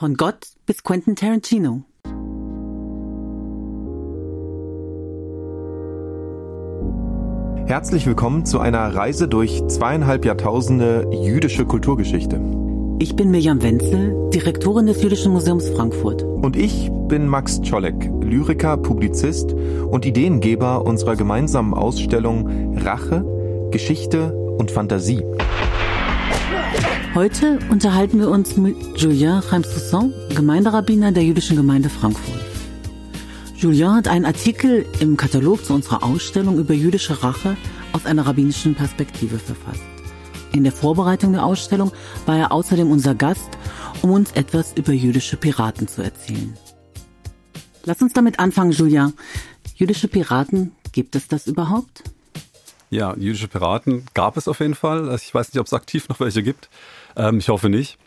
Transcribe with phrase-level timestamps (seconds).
[0.00, 1.82] Von Gott bis Quentin Tarantino.
[7.66, 12.40] Herzlich willkommen zu einer Reise durch zweieinhalb Jahrtausende jüdische Kulturgeschichte.
[12.98, 16.22] Ich bin Mirjam Wenzel, Direktorin des Jüdischen Museums Frankfurt.
[16.22, 23.22] Und ich bin Max Czolek, Lyriker, Publizist und Ideengeber unserer gemeinsamen Ausstellung Rache,
[23.70, 25.22] Geschichte und Fantasie.
[27.12, 32.40] Heute unterhalten wir uns mit Julien Reims-Toussaint, Gemeinderabbiner der Jüdischen Gemeinde Frankfurt.
[33.56, 37.56] Julien hat einen Artikel im Katalog zu unserer Ausstellung über jüdische Rache
[37.92, 39.82] aus einer rabbinischen Perspektive verfasst.
[40.52, 41.90] In der Vorbereitung der Ausstellung
[42.26, 43.50] war er außerdem unser Gast,
[44.02, 46.56] um uns etwas über jüdische Piraten zu erzählen.
[47.84, 49.14] Lass uns damit anfangen, Julien.
[49.74, 52.04] Jüdische Piraten, gibt es das überhaupt?
[52.90, 55.14] Ja, jüdische Piraten gab es auf jeden Fall.
[55.14, 56.68] Ich weiß nicht, ob es aktiv noch welche gibt.
[57.20, 57.98] Ähm, ich hoffe nicht.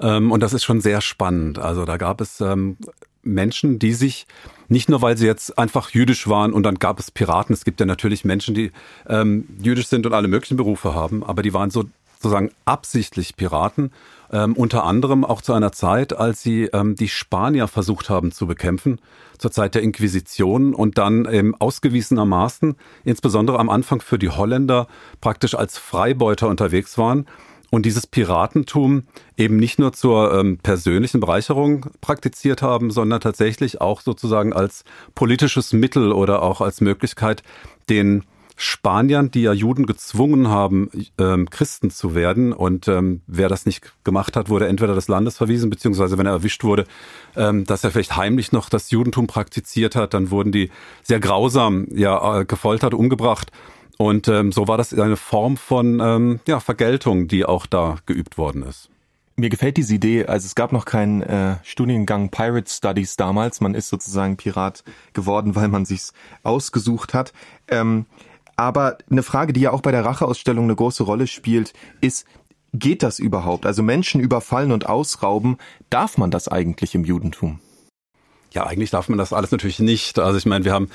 [0.00, 1.58] Ähm, und das ist schon sehr spannend.
[1.58, 2.76] Also da gab es ähm,
[3.22, 4.26] Menschen, die sich
[4.68, 7.54] nicht nur, weil sie jetzt einfach jüdisch waren und dann gab es Piraten.
[7.54, 8.70] Es gibt ja natürlich Menschen, die
[9.08, 11.84] ähm, jüdisch sind und alle möglichen Berufe haben, aber die waren so
[12.20, 13.92] sozusagen absichtlich Piraten,
[14.32, 18.46] ähm, unter anderem auch zu einer Zeit, als sie ähm, die Spanier versucht haben zu
[18.46, 19.00] bekämpfen,
[19.38, 24.88] zur Zeit der Inquisition und dann ähm, ausgewiesenermaßen, insbesondere am Anfang für die Holländer,
[25.20, 27.26] praktisch als Freibeuter unterwegs waren
[27.70, 29.04] und dieses Piratentum
[29.36, 35.72] eben nicht nur zur ähm, persönlichen Bereicherung praktiziert haben, sondern tatsächlich auch sozusagen als politisches
[35.72, 37.42] Mittel oder auch als Möglichkeit,
[37.88, 38.24] den
[38.60, 42.52] Spaniern, die ja Juden gezwungen haben, ähm, Christen zu werden.
[42.52, 46.32] Und ähm, wer das nicht gemacht hat, wurde entweder des Landes verwiesen, beziehungsweise wenn er
[46.32, 46.84] erwischt wurde,
[47.36, 50.70] ähm, dass er vielleicht heimlich noch das Judentum praktiziert hat, dann wurden die
[51.04, 53.52] sehr grausam ja äh, gefoltert, umgebracht.
[53.98, 58.38] Und ähm, so war das eine Form von ähm, ja, Vergeltung, die auch da geübt
[58.38, 58.88] worden ist.
[59.34, 63.60] Mir gefällt diese Idee, also es gab noch keinen äh, Studiengang Pirate Studies damals.
[63.60, 66.12] Man ist sozusagen Pirat geworden, weil man sich's
[66.44, 67.32] ausgesucht hat.
[67.66, 68.06] Ähm,
[68.54, 72.24] aber eine Frage, die ja auch bei der Racheausstellung eine große Rolle spielt, ist,
[72.72, 73.66] geht das überhaupt?
[73.66, 75.58] Also Menschen überfallen und ausrauben,
[75.90, 77.60] darf man das eigentlich im Judentum?
[78.52, 80.18] Ja, eigentlich darf man das alles natürlich nicht.
[80.18, 80.88] Also ich meine, wir haben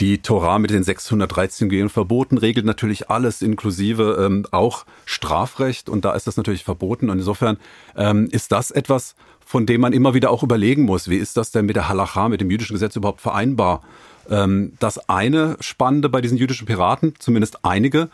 [0.00, 5.88] die Torah mit den 613 Gehen Verboten regelt natürlich alles, inklusive ähm, auch Strafrecht.
[5.88, 7.10] Und da ist das natürlich verboten.
[7.10, 7.58] Und insofern
[7.96, 9.14] ähm, ist das etwas,
[9.44, 11.08] von dem man immer wieder auch überlegen muss.
[11.08, 13.82] Wie ist das denn mit der Halacha, mit dem jüdischen Gesetz überhaupt vereinbar?
[14.30, 18.08] Ähm, das eine Spannende bei diesen jüdischen Piraten, zumindest einige,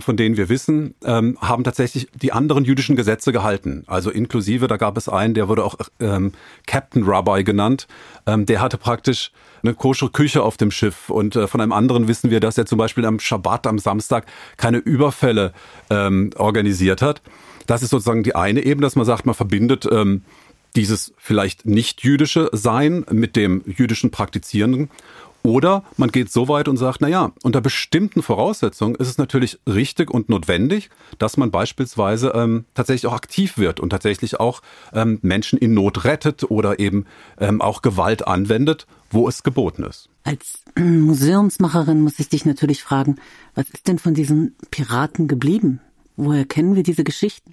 [0.00, 3.84] von denen wir wissen, ähm, haben tatsächlich die anderen jüdischen Gesetze gehalten.
[3.86, 6.32] Also inklusive, da gab es einen, der wurde auch ähm,
[6.66, 7.86] Captain Rabbi genannt.
[8.26, 9.32] Ähm, der hatte praktisch
[9.62, 11.10] eine kosche Küche auf dem Schiff.
[11.10, 14.26] Und äh, von einem anderen wissen wir, dass er zum Beispiel am Schabbat, am Samstag,
[14.56, 15.52] keine Überfälle
[15.90, 17.22] ähm, organisiert hat.
[17.66, 20.22] Das ist sozusagen die eine Ebene, dass man sagt, man verbindet ähm,
[20.76, 24.90] dieses vielleicht nicht jüdische Sein mit dem jüdischen Praktizierenden.
[25.46, 29.60] Oder man geht so weit und sagt, na ja, unter bestimmten Voraussetzungen ist es natürlich
[29.64, 30.90] richtig und notwendig,
[31.20, 34.60] dass man beispielsweise ähm, tatsächlich auch aktiv wird und tatsächlich auch
[34.92, 37.06] ähm, Menschen in Not rettet oder eben
[37.38, 40.08] ähm, auch Gewalt anwendet, wo es geboten ist.
[40.24, 43.14] Als Museumsmacherin muss ich dich natürlich fragen,
[43.54, 45.80] was ist denn von diesen Piraten geblieben?
[46.16, 47.52] Woher kennen wir diese Geschichten?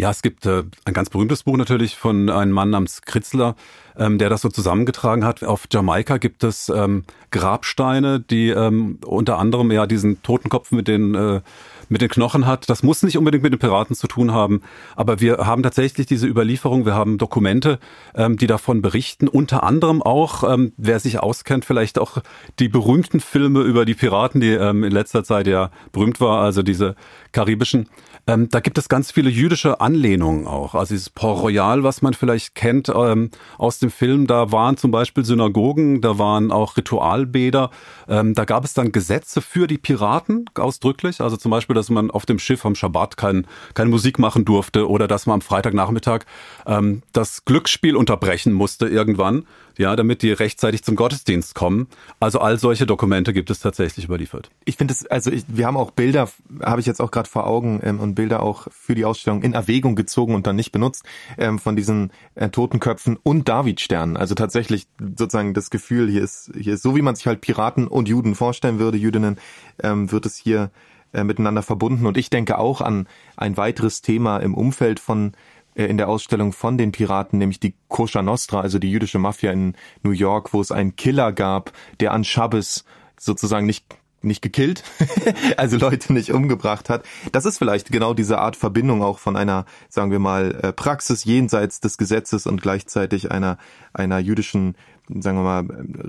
[0.00, 3.54] Ja, es gibt äh, ein ganz berühmtes Buch natürlich von einem Mann namens Kritzler,
[3.98, 5.44] ähm, der das so zusammengetragen hat.
[5.44, 11.14] Auf Jamaika gibt es ähm, Grabsteine, die ähm, unter anderem ja diesen Totenkopf mit den
[11.14, 11.42] äh,
[11.90, 12.70] mit den Knochen hat.
[12.70, 14.62] Das muss nicht unbedingt mit den Piraten zu tun haben,
[14.96, 17.78] aber wir haben tatsächlich diese Überlieferung, wir haben Dokumente,
[18.14, 22.18] ähm, die davon berichten, unter anderem auch, ähm, wer sich auskennt, vielleicht auch
[22.58, 26.62] die berühmten Filme über die Piraten, die ähm, in letzter Zeit ja berühmt war, also
[26.62, 26.94] diese
[27.32, 27.88] karibischen.
[28.26, 30.74] Ähm, da gibt es ganz viele jüdische Anlehnungen auch.
[30.74, 34.90] Also dieses Port Royal, was man vielleicht kennt ähm, aus dem Film, da waren zum
[34.90, 37.70] Beispiel Synagogen, da waren auch Ritualbäder.
[38.08, 41.20] Ähm, da gab es dann Gesetze für die Piraten ausdrücklich.
[41.20, 44.88] Also zum Beispiel, dass man auf dem Schiff am Schabbat kein, keine Musik machen durfte
[44.88, 46.20] oder dass man am Freitagnachmittag
[46.66, 49.46] ähm, das Glücksspiel unterbrechen musste irgendwann
[49.80, 51.88] ja, damit die rechtzeitig zum Gottesdienst kommen.
[52.20, 54.50] Also all solche Dokumente gibt es tatsächlich überliefert.
[54.66, 56.28] Ich finde es, also ich, wir haben auch Bilder,
[56.62, 59.54] habe ich jetzt auch gerade vor Augen ähm, und Bilder auch für die Ausstellung in
[59.54, 61.04] Erwägung gezogen und dann nicht benutzt
[61.38, 64.18] ähm, von diesen äh, Totenköpfen und Davidsternen.
[64.18, 67.88] Also tatsächlich sozusagen das Gefühl, hier ist hier ist so wie man sich halt Piraten
[67.88, 69.38] und Juden vorstellen würde, Jüdinnen,
[69.82, 70.70] ähm, wird es hier
[71.12, 72.06] äh, miteinander verbunden.
[72.06, 75.32] Und ich denke auch an ein weiteres Thema im Umfeld von
[75.74, 79.52] äh, in der Ausstellung von den Piraten, nämlich die Kosher Nostra, also die jüdische Mafia
[79.52, 82.84] in New York, wo es einen Killer gab, der an Schabbes
[83.18, 83.84] sozusagen nicht
[84.22, 84.84] nicht gekillt,
[85.56, 87.06] also Leute nicht umgebracht hat.
[87.32, 91.24] Das ist vielleicht genau diese Art Verbindung auch von einer, sagen wir mal, äh, Praxis
[91.24, 93.56] jenseits des Gesetzes und gleichzeitig einer
[93.94, 94.76] einer jüdischen,
[95.08, 95.66] sagen wir mal,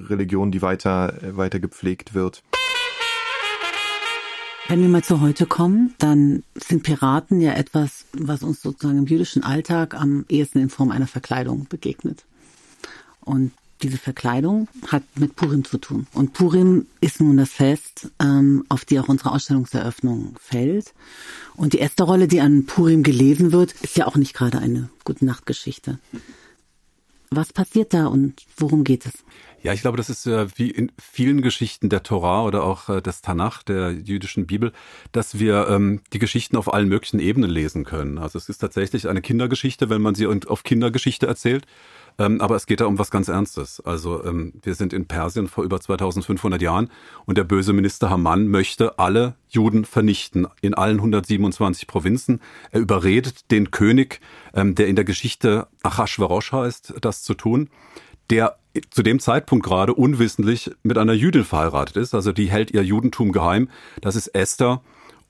[0.09, 2.43] Religion, die weiter weiter gepflegt wird.
[4.67, 9.07] Wenn wir mal zu heute kommen, dann sind Piraten ja etwas, was uns sozusagen im
[9.07, 12.23] jüdischen Alltag am ehesten in Form einer Verkleidung begegnet.
[13.19, 16.07] Und diese Verkleidung hat mit Purim zu tun.
[16.13, 20.93] Und Purim ist nun das Fest, ähm, auf die auch unsere Ausstellungseröffnung fällt.
[21.55, 24.89] Und die erste Rolle, die an Purim gelesen wird, ist ja auch nicht gerade eine
[25.03, 25.99] Gute Nachtgeschichte.
[27.33, 29.13] Was passiert da und worum geht es?
[29.63, 33.01] Ja, ich glaube, das ist äh, wie in vielen Geschichten der Torah oder auch äh,
[33.01, 34.73] des Tanach, der jüdischen Bibel,
[35.13, 38.17] dass wir ähm, die Geschichten auf allen möglichen Ebenen lesen können.
[38.17, 41.67] Also es ist tatsächlich eine Kindergeschichte, wenn man sie auf Kindergeschichte erzählt.
[42.17, 43.81] Ähm, aber es geht da um was ganz Ernstes.
[43.81, 46.89] Also ähm, wir sind in Persien vor über 2500 Jahren
[47.25, 52.41] und der böse Minister Haman möchte alle Juden vernichten in allen 127 Provinzen.
[52.71, 54.21] Er überredet den König,
[54.53, 57.69] ähm, der in der Geschichte Achashverosh heißt, das zu tun
[58.29, 58.57] der
[58.89, 62.15] zu dem Zeitpunkt gerade unwissentlich mit einer Jüdin verheiratet ist.
[62.15, 63.69] Also die hält ihr Judentum geheim.
[63.99, 64.81] Das ist Esther.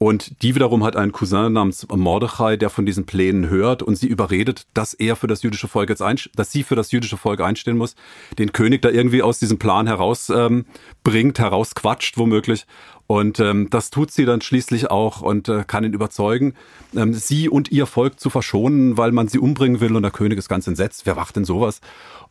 [0.02, 4.08] Und die wiederum hat einen Cousin namens Mordechai, der von diesen Plänen hört und sie
[4.08, 7.40] überredet, dass er für das jüdische Volk jetzt einst dass sie für das jüdische Volk
[7.40, 7.94] einstehen muss,
[8.40, 12.66] den König da irgendwie aus diesem Plan herausbringt, ähm, herausquatscht womöglich.
[13.06, 16.56] Und ähm, das tut sie dann schließlich auch und äh, kann ihn überzeugen,
[16.96, 19.96] ähm, sie und ihr Volk zu verschonen, weil man sie umbringen will.
[19.96, 21.06] Und der König ist ganz entsetzt.
[21.06, 21.80] Wer macht denn sowas?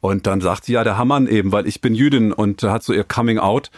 [0.00, 2.92] Und dann sagt sie ja der Hammann eben, weil ich bin Jüdin und hat so
[2.92, 3.70] ihr Coming Out.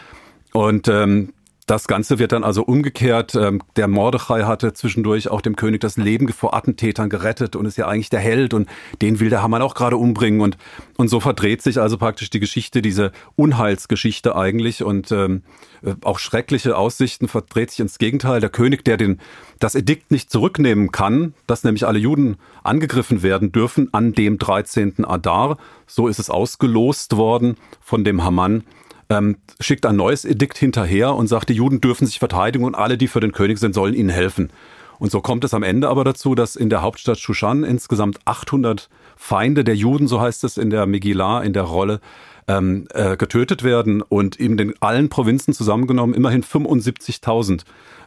[0.51, 1.31] Und ähm,
[1.65, 3.35] das Ganze wird dann also umgekehrt.
[3.35, 7.77] Ähm, der Mordechai hatte zwischendurch auch dem König das Leben vor Attentätern gerettet und ist
[7.77, 8.67] ja eigentlich der Held und
[9.01, 10.57] den will der Hammann auch gerade umbringen und
[10.97, 15.43] und so verdreht sich also praktisch die Geschichte, diese Unheilsgeschichte eigentlich und ähm,
[15.81, 18.39] äh, auch schreckliche Aussichten verdreht sich ins Gegenteil.
[18.39, 19.19] Der König, der den
[19.59, 25.05] das Edikt nicht zurücknehmen kann, dass nämlich alle Juden angegriffen werden dürfen an dem 13.
[25.05, 25.57] Adar,
[25.87, 28.63] so ist es ausgelost worden von dem Hamann
[29.09, 32.97] ähm, schickt ein neues Edikt hinterher und sagt, die Juden dürfen sich verteidigen und alle,
[32.97, 34.51] die für den König sind, sollen ihnen helfen.
[34.99, 38.89] Und so kommt es am Ende aber dazu, dass in der Hauptstadt Shushan insgesamt 800
[39.15, 41.99] Feinde der Juden, so heißt es in der Megillah, in der Rolle,
[42.47, 47.63] ähm, äh, getötet werden und in den allen Provinzen zusammengenommen immerhin 75.000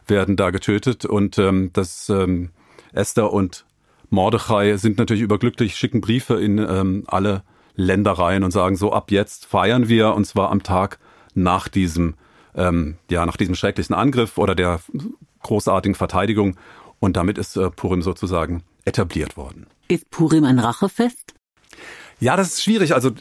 [0.07, 2.49] werden da getötet und ähm, das ähm,
[2.93, 3.65] Esther und
[4.09, 7.43] Mordechai sind natürlich überglücklich, schicken Briefe in ähm, alle
[7.77, 10.99] Ländereien und sagen so, ab jetzt feiern wir und zwar am Tag
[11.33, 12.15] nach diesem,
[12.55, 14.81] ähm, ja, nach diesem schrecklichen Angriff oder der
[15.43, 16.57] großartigen Verteidigung.
[16.99, 19.67] Und damit ist äh, Purim sozusagen etabliert worden.
[19.87, 21.33] Ist Purim ein Rachefest?
[22.19, 22.95] Ja, das ist schwierig.
[22.95, 23.11] Also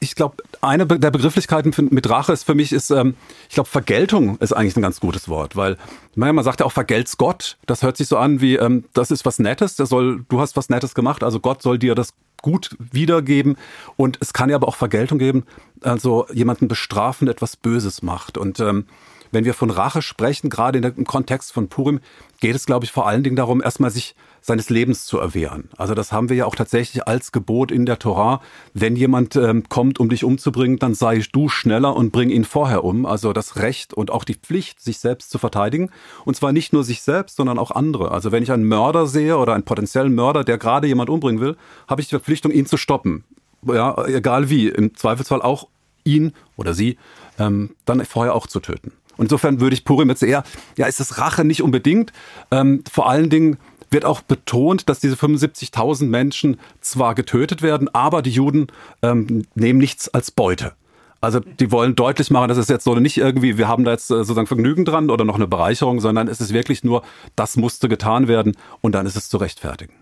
[0.00, 3.14] ich glaube, eine der Begrifflichkeiten mit Rache ist für mich ist, ähm,
[3.48, 5.76] ich glaube, Vergeltung ist eigentlich ein ganz gutes Wort, weil
[6.16, 7.58] man sagt ja auch vergelt's Gott.
[7.66, 9.76] Das hört sich so an wie, ähm, das ist was Nettes.
[9.76, 12.12] Der soll, du hast was Nettes gemacht, also Gott soll dir das
[12.42, 13.56] gut wiedergeben.
[13.96, 15.44] Und es kann ja aber auch Vergeltung geben,
[15.82, 18.38] also jemanden bestrafen, der etwas Böses macht.
[18.38, 18.86] Und ähm,
[19.30, 22.00] wenn wir von Rache sprechen, gerade im Kontext von Purim,
[22.40, 25.68] geht es, glaube ich, vor allen Dingen darum, erstmal sich seines Lebens zu erwehren.
[25.76, 28.40] Also das haben wir ja auch tatsächlich als Gebot in der Torah.
[28.72, 32.84] Wenn jemand ähm, kommt, um dich umzubringen, dann sei du schneller und bring ihn vorher
[32.84, 33.04] um.
[33.04, 35.90] Also das Recht und auch die Pflicht, sich selbst zu verteidigen.
[36.24, 38.12] Und zwar nicht nur sich selbst, sondern auch andere.
[38.12, 41.56] Also wenn ich einen Mörder sehe oder einen potenziellen Mörder, der gerade jemand umbringen will,
[41.86, 43.24] habe ich die Verpflichtung, ihn zu stoppen.
[43.66, 44.68] Ja, egal wie.
[44.68, 45.68] Im Zweifelsfall auch
[46.04, 46.96] ihn oder sie
[47.38, 48.92] ähm, dann vorher auch zu töten.
[49.20, 50.42] Insofern würde ich Purim jetzt eher,
[50.76, 52.12] ja, ist es Rache nicht unbedingt.
[52.50, 53.58] Ähm, vor allen Dingen
[53.90, 58.68] wird auch betont, dass diese 75.000 Menschen zwar getötet werden, aber die Juden
[59.02, 60.72] ähm, nehmen nichts als Beute.
[61.20, 64.10] Also die wollen deutlich machen, dass es jetzt so nicht irgendwie, wir haben da jetzt
[64.10, 67.02] äh, sozusagen Vergnügen dran oder noch eine Bereicherung, sondern es ist wirklich nur,
[67.36, 69.99] das musste getan werden und dann ist es zu rechtfertigen.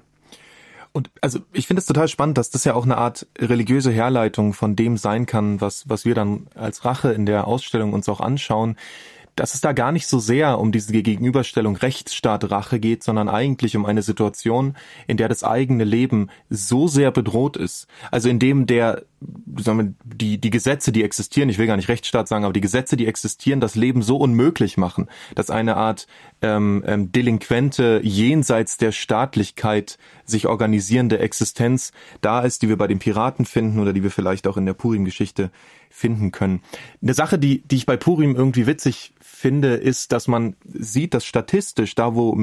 [0.93, 4.53] Und also ich finde es total spannend, dass das ja auch eine Art religiöse Herleitung
[4.53, 8.21] von dem sein kann, was, was wir dann als Rache in der Ausstellung uns auch
[8.21, 8.77] anschauen
[9.39, 13.87] dass es da gar nicht so sehr um diese Gegenüberstellung Rechtsstaat-Rache geht, sondern eigentlich um
[13.87, 14.77] eine Situation,
[15.07, 17.87] in der das eigene Leben so sehr bedroht ist.
[18.11, 19.05] Also in dem der,
[19.59, 22.61] sagen wir, die, die Gesetze, die existieren, ich will gar nicht Rechtsstaat sagen, aber die
[22.61, 26.07] Gesetze, die existieren, das Leben so unmöglich machen, dass eine Art
[26.41, 32.99] ähm, ähm, delinquente, jenseits der Staatlichkeit sich organisierende Existenz da ist, die wir bei den
[32.99, 35.51] Piraten finden oder die wir vielleicht auch in der Purim-Geschichte
[35.91, 36.61] finden können.
[37.03, 41.25] Eine Sache, die, die ich bei Purim irgendwie witzig finde, ist, dass man sieht, dass
[41.25, 42.37] statistisch, da wo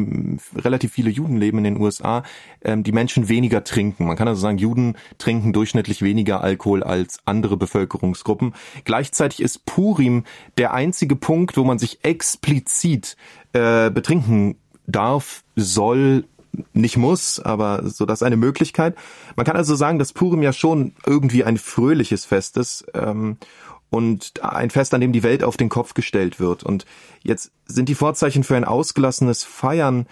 [0.55, 2.24] relativ viele Juden leben in den USA,
[2.63, 4.05] ähm, die Menschen weniger trinken.
[4.05, 8.55] Man kann also sagen, Juden trinken durchschnittlich weniger Alkohol Alkohol als andere Bevölkerungsgruppen.
[8.86, 10.24] Gleichzeitig ist Purim
[10.57, 13.15] der einzige Punkt, wo man sich explizit
[13.53, 14.57] äh, betrinken
[14.88, 16.25] darf, soll,
[16.74, 18.95] nicht muss, aber so das ist eine Möglichkeit.
[19.36, 23.38] Man kann also sagen, dass Purim ja schon irgendwie ein fröhliches Fest ist ähm,
[23.91, 26.63] und ein Fest, an dem die Welt auf den Kopf gestellt wird.
[26.63, 26.86] Und
[27.24, 30.07] jetzt sind die Vorzeichen für ein ausgelassenes Feiern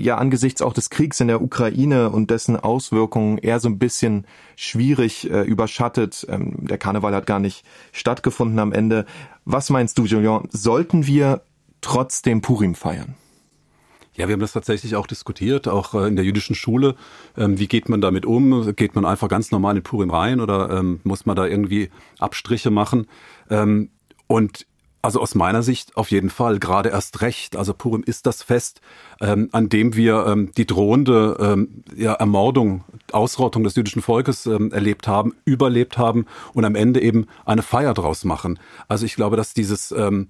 [0.00, 4.26] ja angesichts auch des Kriegs in der Ukraine und dessen Auswirkungen eher so ein bisschen
[4.56, 6.26] schwierig äh, überschattet.
[6.28, 9.06] Ähm, der Karneval hat gar nicht stattgefunden am Ende.
[9.44, 10.48] Was meinst du, Julian?
[10.50, 11.42] Sollten wir
[11.80, 13.14] trotzdem Purim feiern?
[14.18, 16.96] Ja, wir haben das tatsächlich auch diskutiert, auch äh, in der jüdischen Schule.
[17.36, 18.74] Ähm, wie geht man damit um?
[18.74, 22.70] Geht man einfach ganz normal in Purim rein oder ähm, muss man da irgendwie Abstriche
[22.70, 23.06] machen?
[23.48, 23.90] Ähm,
[24.26, 24.66] und
[25.08, 27.56] also aus meiner Sicht auf jeden Fall, gerade erst recht.
[27.56, 28.82] Also Purim ist das Fest,
[29.22, 34.70] ähm, an dem wir ähm, die drohende ähm, ja, Ermordung, Ausrottung des jüdischen Volkes ähm,
[34.70, 38.58] erlebt haben, überlebt haben und am Ende eben eine Feier draus machen.
[38.86, 40.28] Also ich glaube, dass dieses, ähm,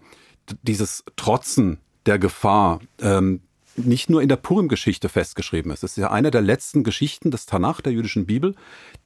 [0.62, 3.40] dieses Trotzen der Gefahr, ähm,
[3.74, 5.82] nicht nur in der Purim-Geschichte festgeschrieben ist.
[5.82, 8.54] Es ist ja eine der letzten Geschichten des Tanach, der jüdischen Bibel,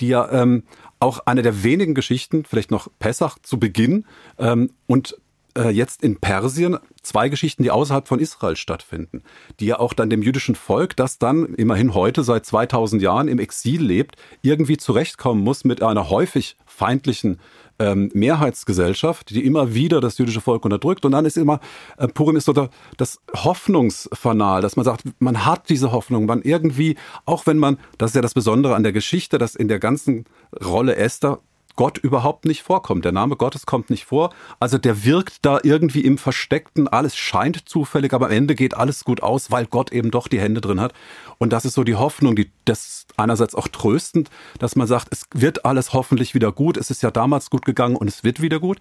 [0.03, 0.65] die ja ähm,
[1.01, 4.05] auch eine der wenigen Geschichten, vielleicht noch Pessach zu Beginn
[4.39, 5.17] ähm, und
[5.57, 9.23] äh, jetzt in Persien zwei Geschichten, die außerhalb von Israel stattfinden,
[9.61, 13.39] die ja auch dann dem jüdischen Volk, das dann immerhin heute seit 2000 Jahren im
[13.39, 17.39] Exil lebt, irgendwie zurechtkommen muss mit einer häufig feindlichen
[17.79, 21.05] ähm, Mehrheitsgesellschaft, die immer wieder das jüdische Volk unterdrückt.
[21.05, 21.61] Und dann ist immer,
[21.97, 26.43] äh, Purim ist so da, das Hoffnungsfanal, dass man sagt, man hat diese Hoffnung, man
[26.43, 29.79] irgendwie, auch wenn man, das ist ja das Besondere an der Geschichte, dass in der
[29.79, 30.25] ganzen
[30.65, 31.41] Rolle Esther
[31.77, 33.05] Gott überhaupt nicht vorkommt.
[33.05, 34.33] Der Name Gottes kommt nicht vor.
[34.61, 36.89] Also der wirkt da irgendwie im Versteckten.
[36.89, 40.41] Alles scheint zufällig, aber am Ende geht alles gut aus, weil Gott eben doch die
[40.41, 40.93] Hände drin hat.
[41.39, 45.27] Und das ist so die Hoffnung, die das einerseits auch tröstend, dass man sagt, es
[45.35, 46.77] wird alles hoffentlich wieder gut.
[46.77, 48.79] Es ist ja damals gut gegangen und es wird wieder gut.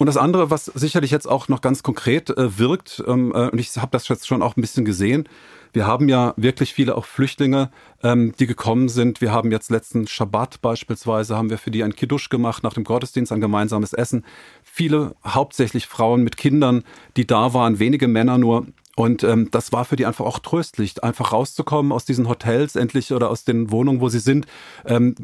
[0.00, 3.58] Und das andere, was sicherlich jetzt auch noch ganz konkret äh, wirkt, ähm, äh, und
[3.58, 5.28] ich habe das jetzt schon auch ein bisschen gesehen,
[5.74, 7.70] wir haben ja wirklich viele auch Flüchtlinge,
[8.02, 9.20] ähm, die gekommen sind.
[9.20, 12.84] Wir haben jetzt letzten Schabbat beispielsweise, haben wir für die ein Kiddush gemacht, nach dem
[12.84, 14.24] Gottesdienst ein gemeinsames Essen.
[14.62, 16.82] Viele, hauptsächlich Frauen mit Kindern,
[17.18, 18.68] die da waren, wenige Männer nur.
[18.96, 23.12] Und ähm, das war für die einfach auch tröstlich, einfach rauszukommen aus diesen Hotels endlich
[23.12, 24.46] oder aus den Wohnungen, wo sie sind.
[24.86, 25.14] Ähm,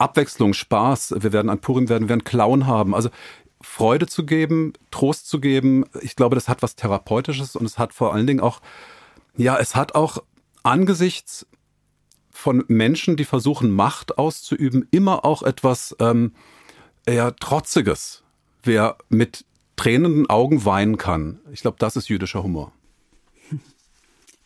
[0.00, 1.14] Abwechslung, Spaß.
[1.20, 2.96] Wir werden an Purim werden, werden Clown haben.
[2.96, 3.10] Also
[3.60, 5.84] Freude zu geben, Trost zu geben.
[6.00, 8.60] Ich glaube, das hat was Therapeutisches und es hat vor allen Dingen auch
[9.38, 10.18] ja, es hat auch
[10.64, 11.46] angesichts
[12.30, 16.34] von Menschen, die versuchen, Macht auszuüben, immer auch etwas ähm,
[17.06, 18.24] eher Trotziges.
[18.62, 19.44] Wer mit
[19.76, 22.72] tränenden Augen weinen kann, ich glaube, das ist jüdischer Humor.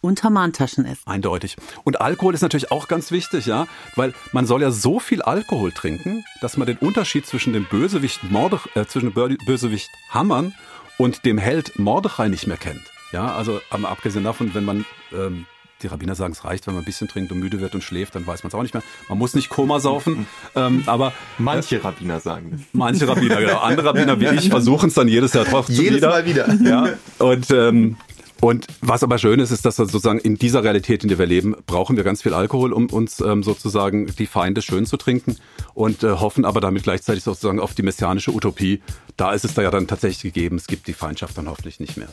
[0.02, 1.06] Und Hamantaschen essen.
[1.06, 1.56] Eindeutig.
[1.84, 5.70] Und Alkohol ist natürlich auch ganz wichtig, ja, weil man soll ja so viel Alkohol
[5.70, 10.54] trinken, dass man den Unterschied zwischen dem Bösewicht Mordech, äh, zwischen dem Bösewicht Hammern
[10.98, 12.82] und dem Held Mordechai nicht mehr kennt.
[13.12, 15.46] Ja, also aber abgesehen davon, wenn man ähm,
[15.82, 18.14] die Rabbiner sagen, es reicht, wenn man ein bisschen trinkt und müde wird und schläft,
[18.14, 18.82] dann weiß man es auch nicht mehr.
[19.08, 22.60] Man muss nicht Koma saufen, ähm, aber manche äh, Rabbiner sagen das.
[22.72, 23.58] Manche Rabbiner, genau.
[23.58, 26.08] Andere Rabbiner wie ich versuchen es dann jedes Jahr drauf Jedes wieder.
[26.08, 26.54] Mal wieder.
[26.62, 26.88] Ja.
[27.18, 27.96] Und ähm,
[28.42, 31.54] und was aber schön ist, ist, dass sozusagen in dieser Realität, in der wir leben,
[31.64, 35.36] brauchen wir ganz viel Alkohol, um uns ähm, sozusagen die Feinde schön zu trinken
[35.74, 38.82] und äh, hoffen aber damit gleichzeitig sozusagen auf die messianische Utopie.
[39.16, 40.56] Da ist es da ja dann tatsächlich gegeben.
[40.56, 42.08] Es gibt die Feindschaft dann hoffentlich nicht mehr.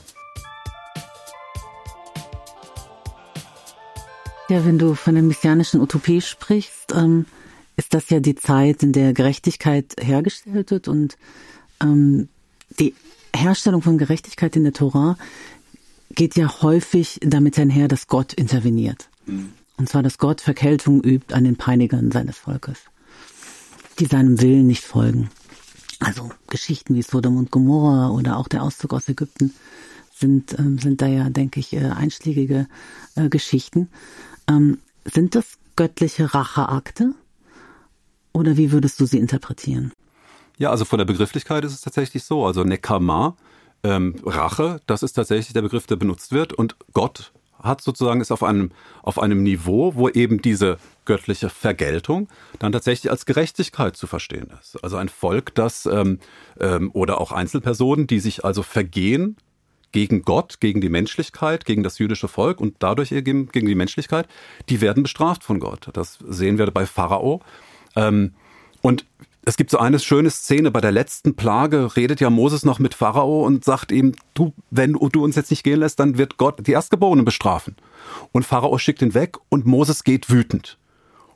[4.49, 7.25] Ja, wenn du von der messianischen Utopie sprichst, ähm,
[7.75, 11.17] ist das ja die Zeit, in der Gerechtigkeit hergestellt wird und
[11.81, 12.29] ähm,
[12.79, 12.93] die
[13.35, 15.17] Herstellung von Gerechtigkeit in der Tora
[16.19, 19.07] geht ja häufig damit einher, dass Gott interveniert.
[19.25, 19.53] Mhm.
[19.77, 22.77] Und zwar, dass Gott Verkältung übt an den Peinigern seines Volkes,
[23.99, 25.29] die seinem Willen nicht folgen.
[26.01, 29.53] Also Geschichten wie Sodom und Gomorra oder auch der Auszug aus Ägypten
[30.13, 32.67] sind, ähm, sind da ja, denke ich, äh, einschlägige
[33.15, 33.87] äh, Geschichten.
[34.45, 35.45] Ähm, sind das
[35.77, 37.15] göttliche Racheakte?
[38.33, 39.93] Oder wie würdest du sie interpretieren?
[40.57, 42.45] Ja, also von der Begrifflichkeit ist es tatsächlich so.
[42.45, 43.37] Also Nekama,
[43.83, 46.53] ähm, Rache, das ist tatsächlich der Begriff, der benutzt wird.
[46.53, 47.31] Und Gott
[47.61, 48.71] hat sozusagen ist auf einem,
[49.03, 54.81] auf einem Niveau, wo eben diese göttliche Vergeltung dann tatsächlich als Gerechtigkeit zu verstehen ist.
[54.83, 56.19] Also ein Volk, das ähm,
[56.59, 59.37] ähm, oder auch Einzelpersonen, die sich also vergehen
[59.91, 64.27] gegen Gott, gegen die Menschlichkeit, gegen das jüdische Volk und dadurch gegen, gegen die Menschlichkeit,
[64.69, 65.89] die werden bestraft von Gott.
[65.93, 67.41] Das sehen wir bei Pharao.
[67.95, 68.33] Ähm,
[68.81, 69.05] und
[69.45, 72.93] es gibt so eine schöne Szene, bei der letzten Plage redet ja Moses noch mit
[72.93, 76.67] Pharao und sagt ihm, du, wenn du uns jetzt nicht gehen lässt, dann wird Gott
[76.67, 77.75] die Erstgeborenen bestrafen.
[78.31, 80.77] Und Pharao schickt ihn weg und Moses geht wütend.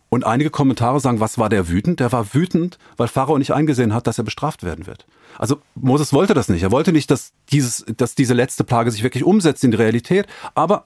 [0.09, 1.99] Und einige Kommentare sagen, was war der wütend?
[1.99, 5.07] Der war wütend, weil Pharao nicht eingesehen hat, dass er bestraft werden wird.
[5.39, 6.61] Also Moses wollte das nicht.
[6.61, 10.27] Er wollte nicht, dass, dieses, dass diese letzte Plage sich wirklich umsetzt in die Realität.
[10.53, 10.83] Aber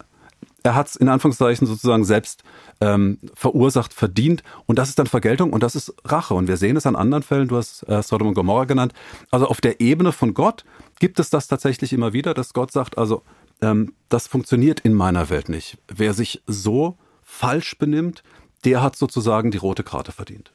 [0.64, 2.44] er hat es in Anführungszeichen sozusagen selbst
[2.82, 4.44] ähm, verursacht, verdient.
[4.66, 6.34] Und das ist dann Vergeltung und das ist Rache.
[6.34, 8.94] Und wir sehen es an anderen Fällen, du hast äh, Sodom und Gomorra genannt.
[9.32, 10.66] Also auf der Ebene von Gott
[11.00, 13.24] gibt es das tatsächlich immer wieder, dass Gott sagt, also
[13.62, 15.78] ähm, das funktioniert in meiner Welt nicht.
[15.88, 18.24] Wer sich so falsch benimmt,
[18.66, 20.52] der hat sozusagen die rote Karte verdient.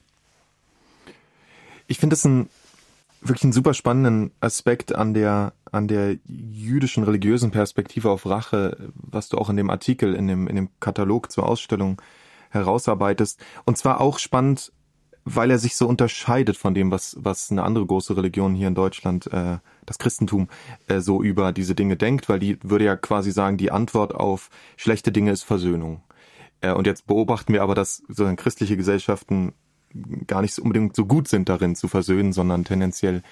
[1.86, 2.48] Ich finde es ein
[3.22, 9.28] wirklich einen super spannenden Aspekt an der an der jüdischen religiösen Perspektive auf Rache, was
[9.28, 12.00] du auch in dem Artikel in dem in dem Katalog zur Ausstellung
[12.50, 14.72] herausarbeitest und zwar auch spannend,
[15.24, 18.74] weil er sich so unterscheidet von dem, was was eine andere große Religion hier in
[18.74, 20.48] Deutschland, äh, das Christentum,
[20.88, 24.50] äh, so über diese Dinge denkt, weil die würde ja quasi sagen, die Antwort auf
[24.76, 26.02] schlechte Dinge ist Versöhnung.
[26.60, 29.52] Äh, und jetzt beobachten wir aber, dass so christliche Gesellschaften
[30.26, 33.22] gar nicht unbedingt so gut sind darin zu versöhnen, sondern tendenziell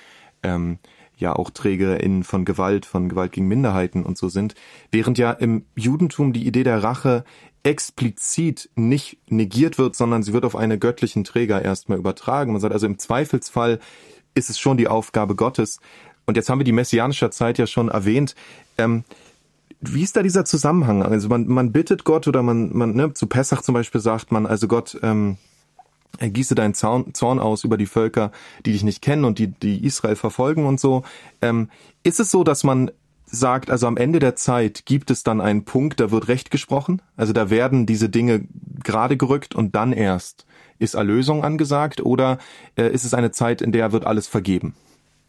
[0.43, 0.79] ähm,
[1.17, 4.55] ja auch TrägerInnen von Gewalt, von Gewalt gegen Minderheiten und so sind.
[4.90, 7.25] Während ja im Judentum die Idee der Rache
[7.62, 12.52] explizit nicht negiert wird, sondern sie wird auf einen göttlichen Träger erstmal übertragen.
[12.52, 13.81] Man sagt also im Zweifelsfall
[14.35, 15.81] ist es schon die Aufgabe Gottes.
[16.26, 18.35] Und jetzt haben wir die messianische Zeit ja schon erwähnt.
[18.79, 19.05] Ähm,
[19.81, 21.02] wie ist da dieser Zusammenhang?
[21.02, 24.47] Also man, man bittet Gott oder man, man ne, zu Pessach zum Beispiel sagt man,
[24.47, 25.38] also Gott, ähm,
[26.19, 28.33] gieße deinen Zorn, Zorn aus über die Völker,
[28.67, 31.02] die dich nicht kennen und die, die Israel verfolgen und so.
[31.40, 31.69] Ähm,
[32.02, 32.90] ist es so, dass man
[33.26, 37.00] sagt, also am Ende der Zeit gibt es dann einen Punkt, da wird Recht gesprochen?
[37.17, 38.47] Also da werden diese Dinge
[38.83, 40.47] gerade gerückt und dann erst
[40.79, 42.38] ist Erlösung angesagt oder
[42.76, 44.75] äh, ist es eine Zeit, in der wird alles vergeben?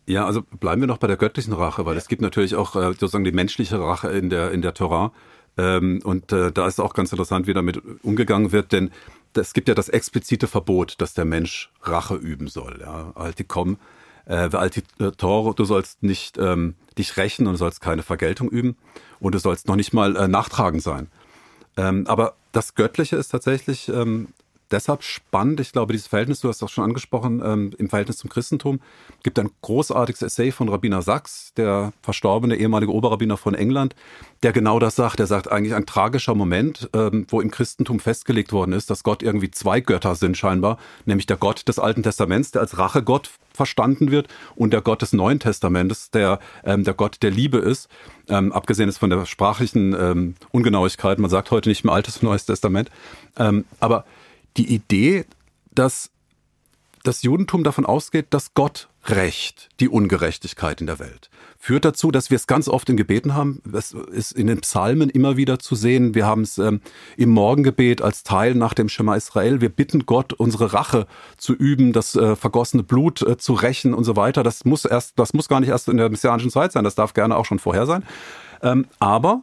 [0.08, 2.88] Ja, also bleiben wir noch bei der göttlichen Rache, weil es gibt natürlich auch äh,
[2.94, 5.12] sozusagen die menschliche Rache in der in der Torah.
[5.58, 8.92] Ähm, und äh, da ist auch ganz interessant, wie damit umgegangen wird, denn
[9.38, 12.80] es gibt ja das explizite Verbot, dass der Mensch Rache üben soll.
[12.82, 13.78] Ja, Altikom,
[14.26, 14.84] äh, Alti
[15.18, 18.78] Tor, du sollst nicht ähm, dich rächen und du sollst keine Vergeltung üben
[19.20, 21.08] und du sollst noch nicht mal äh, nachtragend sein.
[21.78, 24.30] Ähm, aber das Göttliche ist tatsächlich ähm,
[24.72, 25.60] deshalb spannend.
[25.60, 28.80] Ich glaube, dieses Verhältnis, du hast auch schon angesprochen, ähm, im Verhältnis zum Christentum,
[29.24, 33.96] gibt ein großartiges Essay von Rabbiner Sachs, der verstorbene ehemalige Oberrabbiner von England,
[34.44, 35.20] der genau das sagt.
[35.20, 39.24] Der sagt eigentlich ein tragischer Moment, ähm, wo im Christentum festgelegt worden ist, dass Gott
[39.24, 44.12] irgendwie zwei Götter sind scheinbar, nämlich der Gott des Alten Testaments, der als Rachegott verstanden
[44.12, 47.90] wird und der Gott des Neuen Testamentes, der ähm, der Gott der Liebe ist.
[48.30, 52.24] Ähm, abgesehen ist von der sprachlichen ähm, Ungenauigkeit, man sagt heute nicht mehr Altes und
[52.24, 52.90] Neues Testament.
[53.38, 54.06] Ähm, aber
[54.58, 55.26] die Idee,
[55.74, 56.12] dass
[57.04, 61.32] das Judentum davon ausgeht, dass Gott Recht, die Ungerechtigkeit in der Welt.
[61.58, 63.60] Führt dazu, dass wir es ganz oft in Gebeten haben.
[63.74, 66.14] Es ist in den Psalmen immer wieder zu sehen.
[66.14, 66.82] Wir haben es ähm,
[67.18, 69.60] im Morgengebet als Teil nach dem Schema Israel.
[69.60, 74.04] Wir bitten Gott, unsere Rache zu üben, das äh, vergossene Blut äh, zu rächen und
[74.04, 74.44] so weiter.
[74.44, 76.84] Das muss erst, das muss gar nicht erst in der messianischen Zeit sein.
[76.84, 78.04] Das darf gerne auch schon vorher sein.
[78.62, 79.42] Ähm, aber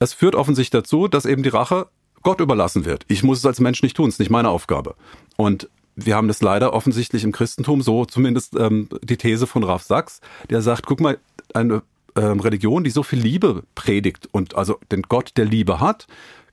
[0.00, 1.86] es führt offensichtlich dazu, dass eben die Rache
[2.22, 3.04] Gott überlassen wird.
[3.08, 4.94] Ich muss es als Mensch nicht tun, es ist nicht meine Aufgabe.
[5.36, 9.82] Und wir haben das leider offensichtlich im Christentum, so zumindest ähm, die These von Ralf
[9.82, 11.18] Sachs, der sagt, guck mal,
[11.54, 11.82] eine
[12.16, 16.06] ähm, Religion, die so viel Liebe predigt und also den Gott der Liebe hat,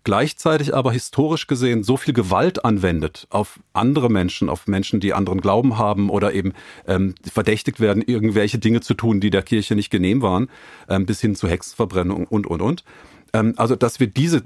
[0.04, 5.42] gleichzeitig aber historisch gesehen so viel Gewalt anwendet auf andere Menschen, auf Menschen, die anderen
[5.42, 6.54] Glauben haben oder eben
[6.88, 10.50] ähm, verdächtigt werden, irgendwelche Dinge zu tun, die der Kirche nicht genehm waren,
[10.88, 12.84] ähm, bis hin zu Hexenverbrennung und, und, und
[13.32, 14.44] also, dass wir diese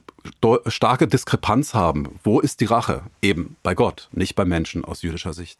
[0.67, 2.19] starke Diskrepanz haben.
[2.23, 3.03] Wo ist die Rache?
[3.21, 5.57] Eben bei Gott, nicht bei Menschen aus jüdischer Sicht.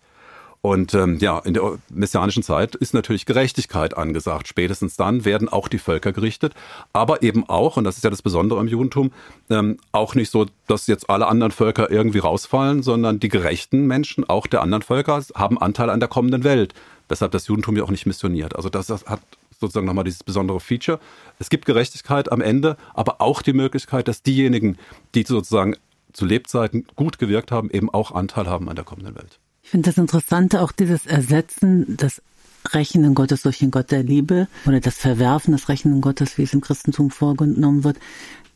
[0.66, 4.48] Und ähm, ja, in der messianischen Zeit ist natürlich Gerechtigkeit angesagt.
[4.48, 6.54] Spätestens dann werden auch die Völker gerichtet,
[6.94, 9.12] aber eben auch, und das ist ja das Besondere am Judentum,
[9.50, 14.24] ähm, auch nicht so, dass jetzt alle anderen Völker irgendwie rausfallen, sondern die gerechten Menschen,
[14.30, 16.74] auch der anderen Völker, haben Anteil an der kommenden Welt.
[17.10, 18.56] Weshalb das Judentum ja auch nicht missioniert.
[18.56, 19.20] Also das, das hat
[19.64, 21.00] sozusagen nochmal dieses besondere Feature.
[21.40, 24.78] Es gibt Gerechtigkeit am Ende, aber auch die Möglichkeit, dass diejenigen,
[25.16, 25.76] die sozusagen
[26.12, 29.40] zu Lebzeiten gut gewirkt haben, eben auch Anteil haben an der kommenden Welt.
[29.64, 32.22] Ich finde das Interessante auch dieses Ersetzen des
[32.70, 36.54] Rechnen Gottes durch den Gott der Liebe oder das Verwerfen des Rechnen Gottes, wie es
[36.54, 37.98] im Christentum vorgenommen wird,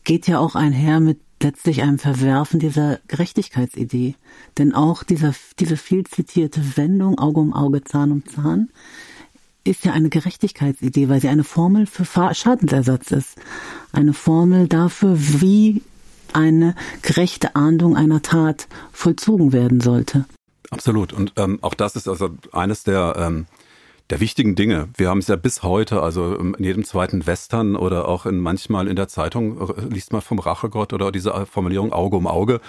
[0.03, 4.15] geht ja auch einher mit letztlich einem Verwerfen dieser Gerechtigkeitsidee.
[4.57, 8.69] Denn auch dieser, diese viel zitierte Wendung Auge um Auge, Zahn um Zahn
[9.67, 13.37] ist ja eine Gerechtigkeitsidee, weil sie eine Formel für Schadensersatz ist.
[13.91, 15.81] Eine Formel dafür, wie
[16.33, 20.25] eine gerechte Ahndung einer Tat vollzogen werden sollte.
[20.69, 21.13] Absolut.
[21.13, 23.45] Und ähm, auch das ist also eines der, ähm,
[24.09, 24.89] der wichtigen Dinge.
[24.97, 28.87] Wir haben es ja bis heute, also in jedem zweiten Western oder auch in manchmal
[28.87, 32.59] in der Zeitung äh, liest man vom Rachegott oder diese Formulierung Auge um Auge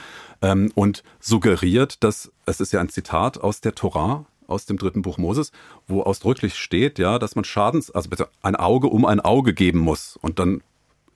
[0.42, 5.02] ähm, und suggeriert, dass es ist ja ein Zitat aus der Torah, aus dem dritten
[5.02, 5.52] Buch Moses,
[5.86, 9.78] wo ausdrücklich steht, ja, dass man Schadens, also bitte ein Auge um ein Auge geben
[9.78, 10.18] muss.
[10.20, 10.62] Und dann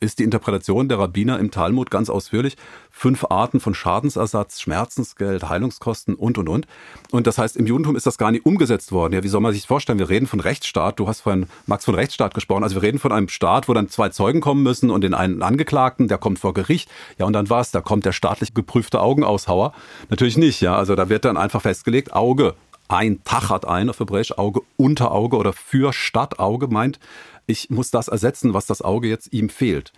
[0.03, 2.57] ist die Interpretation der Rabbiner im Talmud ganz ausführlich.
[2.90, 6.66] Fünf Arten von Schadensersatz, Schmerzensgeld, Heilungskosten und, und, und.
[7.12, 9.14] Und das heißt, im Judentum ist das gar nicht umgesetzt worden.
[9.14, 10.01] Ja, wie soll man sich vorstellen?
[10.01, 10.99] Wir reden von Rechtsstaat.
[10.99, 12.64] Du hast vorhin, Max, von Rechtsstaat gesprochen.
[12.64, 15.42] Also wir reden von einem Staat, wo dann zwei Zeugen kommen müssen und den einen
[15.42, 16.90] Angeklagten, der kommt vor Gericht.
[17.18, 17.71] Ja, und dann war's.
[17.71, 19.73] Da kommt der staatlich geprüfte Augenaushauer.
[20.11, 20.75] Natürlich nicht, ja.
[20.77, 22.55] Also da wird dann einfach festgelegt, Auge
[22.88, 26.99] ein Tachat ein auf Hebräisch, Auge unter Auge oder für statt Auge meint,
[27.47, 29.92] ich muss das ersetzen, was das Auge jetzt ihm fehlt.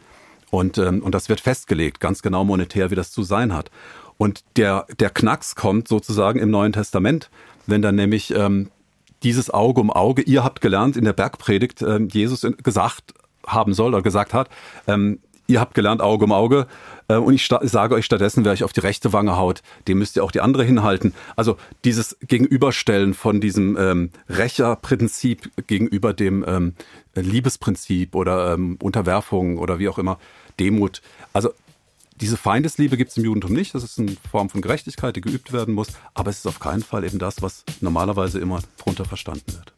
[0.50, 3.70] Und, ähm, und das wird festgelegt, ganz genau monetär, wie das zu sein hat.
[4.16, 7.30] Und der, der Knacks kommt sozusagen im Neuen Testament,
[7.66, 8.70] wenn dann nämlich ähm,
[9.22, 13.14] dieses Auge um Auge, ihr habt gelernt in der Bergpredigt, ähm, Jesus gesagt
[13.46, 14.48] haben soll oder gesagt hat,
[14.86, 16.66] ähm, ihr habt gelernt Auge um Auge
[17.08, 20.16] äh, und ich sage euch stattdessen, wer euch auf die rechte Wange haut, dem müsst
[20.16, 21.14] ihr auch die andere hinhalten.
[21.36, 26.74] Also dieses Gegenüberstellen von diesem ähm, Rächerprinzip gegenüber dem ähm,
[27.14, 30.18] Liebesprinzip oder ähm, Unterwerfung oder wie auch immer,
[30.58, 31.02] Demut.
[31.32, 31.50] Also
[32.20, 33.74] diese Feindesliebe gibt es im Judentum nicht.
[33.74, 35.88] Das ist eine Form von Gerechtigkeit, die geübt werden muss.
[36.14, 39.72] Aber es ist auf keinen Fall eben das, was normalerweise immer drunter verstanden wird.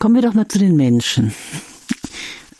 [0.00, 1.32] Kommen wir doch mal zu den Menschen.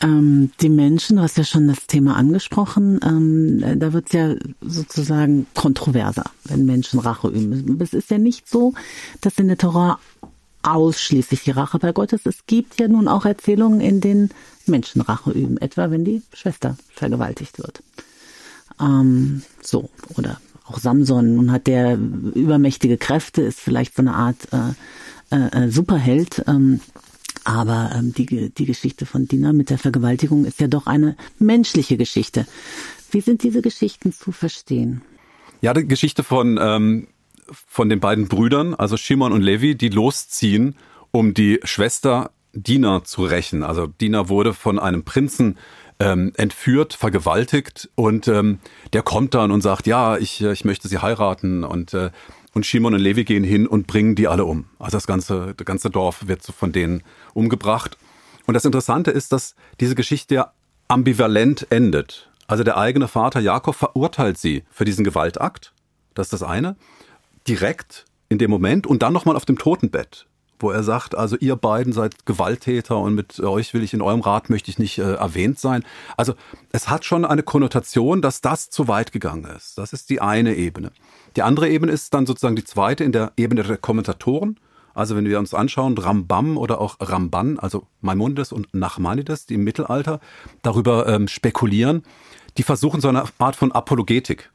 [0.03, 4.35] Ähm, die Menschen, du hast ja schon das Thema angesprochen, ähm, da wird es ja
[4.61, 7.81] sozusagen kontroverser, wenn Menschen Rache üben.
[7.81, 8.75] Es ist ja nicht so,
[9.21, 9.99] dass in der Torah
[10.63, 12.27] ausschließlich die Rache bei Gott ist.
[12.27, 14.31] Es gibt ja nun auch Erzählungen, in denen
[14.67, 17.83] Menschen Rache üben, etwa wenn die Schwester vergewaltigt wird.
[18.81, 24.49] Ähm, so, oder auch Samson nun hat der übermächtige Kräfte, ist vielleicht so eine Art
[24.53, 26.43] äh, äh, äh Superheld.
[26.47, 26.81] Ähm,
[27.45, 31.97] aber ähm, die, die Geschichte von Dina mit der Vergewaltigung ist ja doch eine menschliche
[31.97, 32.47] Geschichte.
[33.11, 35.03] Wie sind diese Geschichten zu verstehen?
[35.61, 37.09] Ja, die Geschichte von, ähm,
[37.51, 40.77] von den beiden Brüdern, also Shimon und Levi, die losziehen,
[41.11, 43.63] um die Schwester Dina zu rächen.
[43.63, 45.59] Also Dina wurde von einem Prinzen
[46.01, 48.59] ähm, entführt, vergewaltigt und ähm,
[48.93, 52.11] der kommt dann und sagt, ja, ich, ich möchte sie heiraten und äh,
[52.55, 54.67] und Shimon und Levi gehen hin und bringen die alle um.
[54.79, 57.03] Also das ganze, das ganze Dorf wird von denen
[57.35, 57.99] umgebracht.
[58.47, 60.53] Und das Interessante ist, dass diese Geschichte ja
[60.89, 62.31] ambivalent endet.
[62.47, 65.73] Also der eigene Vater Jakob verurteilt sie für diesen Gewaltakt.
[66.15, 66.77] Das ist das eine.
[67.49, 70.27] Direkt in dem Moment und dann nochmal auf dem Totenbett,
[70.59, 74.21] wo er sagt, also ihr beiden seid Gewalttäter und mit euch will ich in eurem
[74.21, 75.85] Rat möchte ich nicht äh, erwähnt sein.
[76.17, 76.35] Also
[76.71, 79.79] es hat schon eine Konnotation, dass das zu weit gegangen ist.
[79.79, 80.93] Das ist die eine Ebene.
[81.37, 84.59] Die andere Ebene ist dann sozusagen die zweite in der Ebene der Kommentatoren.
[84.95, 89.65] Also wenn wir uns anschauen, Rambam oder auch Ramban, also Maimonides und Nachmanides, die im
[89.65, 90.21] Mittelalter
[90.63, 92.05] darüber ähm, spekulieren,
[92.57, 94.51] die versuchen so eine Art von Apologetik.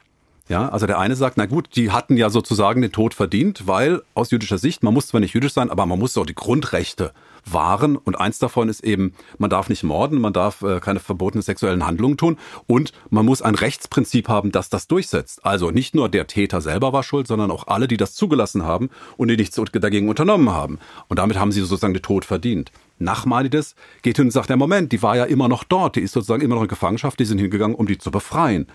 [0.47, 4.01] Ja, also der eine sagt, na gut, die hatten ja sozusagen den Tod verdient, weil
[4.15, 7.13] aus jüdischer Sicht, man muss zwar nicht jüdisch sein, aber man muss auch die Grundrechte
[7.53, 7.95] wahren.
[7.97, 11.85] Und eins davon ist eben, man darf nicht morden, man darf äh, keine verbotenen sexuellen
[11.85, 15.45] Handlungen tun und man muss ein Rechtsprinzip haben, das das durchsetzt.
[15.45, 18.89] Also nicht nur der Täter selber war schuld, sondern auch alle, die das zugelassen haben
[19.17, 20.79] und die nichts dagegen unternommen haben.
[21.07, 22.71] Und damit haben sie sozusagen den Tod verdient.
[22.99, 26.11] Nachmalides geht hin und sagt, der Moment, die war ja immer noch dort, die ist
[26.11, 28.67] sozusagen immer noch in Gefangenschaft, die sind hingegangen, um die zu befreien.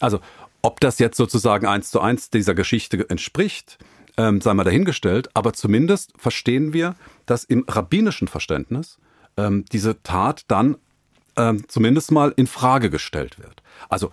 [0.00, 0.20] Also,
[0.62, 3.78] ob das jetzt sozusagen eins zu eins dieser Geschichte entspricht,
[4.16, 6.94] ähm, sei mal dahingestellt, aber zumindest verstehen wir,
[7.26, 8.98] dass im rabbinischen Verständnis
[9.36, 10.76] ähm, diese Tat dann
[11.36, 13.62] ähm, zumindest mal in Frage gestellt wird.
[13.88, 14.10] Also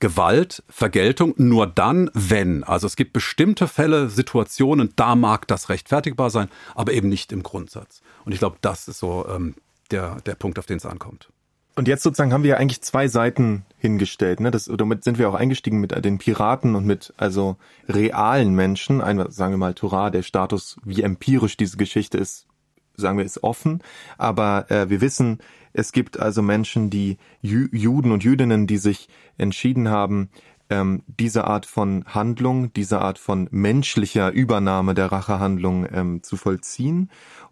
[0.00, 2.62] Gewalt, Vergeltung nur dann, wenn.
[2.62, 7.42] Also es gibt bestimmte Fälle, Situationen, da mag das rechtfertigbar sein, aber eben nicht im
[7.42, 8.00] Grundsatz.
[8.24, 9.56] Und ich glaube, das ist so ähm,
[9.90, 11.30] der, der Punkt, auf den es ankommt.
[11.78, 14.40] Und jetzt sozusagen haben wir ja eigentlich zwei Seiten hingestellt.
[14.40, 14.50] Ne?
[14.50, 17.56] Das, damit sind wir auch eingestiegen mit den Piraten und mit also
[17.88, 19.00] realen Menschen.
[19.00, 22.48] Einmal sagen wir mal Torah, der Status, wie empirisch diese Geschichte ist,
[22.96, 23.80] sagen wir, ist offen.
[24.16, 25.38] Aber äh, wir wissen,
[25.72, 30.30] es gibt also Menschen, die Jü Juden und Jüdinnen, die sich entschieden haben,
[30.70, 37.08] ähm, diese Art von Handlung, diese Art von menschlicher Übernahme der Rachehandlung ähm, zu vollziehen.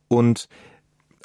[0.08, 0.48] Und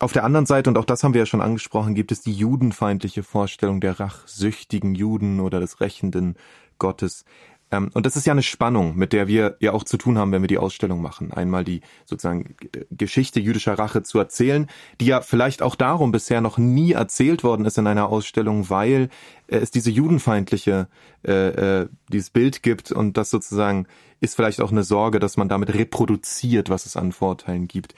[0.02, 2.34] auf der anderen Seite, und auch das haben wir ja schon angesprochen, gibt es die
[2.34, 6.36] judenfeindliche Vorstellung der rachsüchtigen Juden oder des rächenden
[6.80, 7.24] Gottes.
[7.72, 10.32] Ähm, und das ist ja eine Spannung, mit der wir ja auch zu tun haben,
[10.32, 11.32] wenn wir die Ausstellung machen.
[11.32, 12.56] Einmal die sozusagen
[12.90, 14.68] Geschichte jüdischer Rache zu erzählen,
[15.00, 19.10] die ja vielleicht auch darum bisher noch nie erzählt worden ist in einer Ausstellung, weil
[19.48, 20.88] äh, es diese judenfeindliche,
[21.26, 23.86] äh, äh, dieses Bild gibt und das sozusagen
[24.20, 27.96] ist vielleicht auch eine Sorge, dass man damit reproduziert, was es an Vorteilen gibt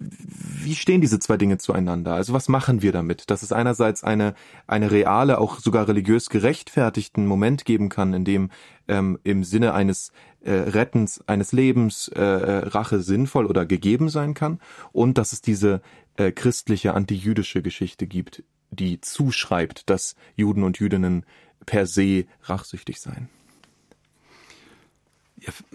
[0.00, 2.14] wie stehen diese zwei Dinge zueinander?
[2.14, 3.30] Also was machen wir damit?
[3.30, 4.34] Dass es einerseits eine,
[4.66, 8.50] eine reale, auch sogar religiös gerechtfertigten Moment geben kann, in dem
[8.88, 14.32] ähm, im Sinne eines äh, Rettens eines Lebens äh, äh, Rache sinnvoll oder gegeben sein
[14.32, 14.58] kann
[14.92, 15.82] und dass es diese
[16.16, 21.26] äh, christliche antijüdische Geschichte gibt, die zuschreibt, dass Juden und Jüdinnen
[21.66, 23.28] per se rachsüchtig seien.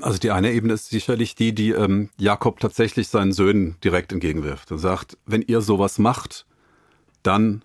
[0.02, 4.72] Also die eine Ebene ist sicherlich die, die ähm, Jakob tatsächlich seinen Söhnen direkt entgegenwirft
[4.72, 6.46] und sagt, wenn ihr sowas macht,
[7.24, 7.64] dann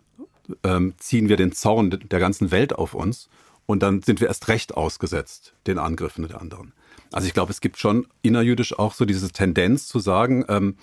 [0.64, 3.28] ähm, ziehen wir den Zorn der ganzen Welt auf uns
[3.66, 6.72] und dann sind wir erst recht ausgesetzt den Angriffen der anderen.
[7.12, 10.76] Also ich glaube, es gibt schon innerjüdisch auch so diese Tendenz zu sagen, ähm,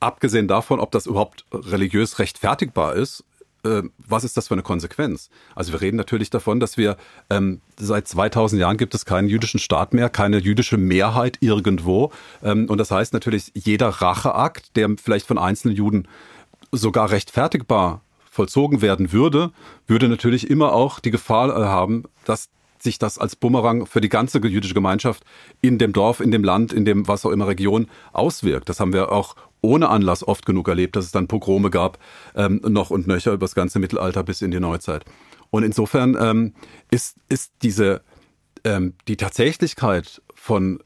[0.00, 3.24] abgesehen davon, ob das überhaupt religiös rechtfertigbar ist,
[3.64, 5.30] äh, was ist das für eine Konsequenz?
[5.54, 6.96] Also wir reden natürlich davon, dass wir
[7.30, 12.12] ähm, seit 2000 Jahren gibt es keinen jüdischen Staat mehr, keine jüdische Mehrheit irgendwo.
[12.42, 16.08] Ähm, und das heißt natürlich, jeder Racheakt, der vielleicht von einzelnen Juden
[16.72, 19.52] sogar rechtfertigbar vollzogen werden würde,
[19.86, 22.48] würde natürlich immer auch die Gefahr äh, haben, dass
[22.78, 25.24] sich das als Bumerang für die ganze jüdische Gemeinschaft
[25.60, 28.68] in dem Dorf, in dem Land, in dem was auch immer Region auswirkt.
[28.68, 31.98] Das haben wir auch ohne Anlass oft genug erlebt, dass es dann Pogrome gab,
[32.34, 35.04] ähm, noch und nöcher über das ganze Mittelalter bis in die Neuzeit.
[35.50, 36.54] Und insofern ähm,
[36.90, 38.02] ist, ist diese,
[38.64, 40.82] ähm, die Tatsächlichkeit von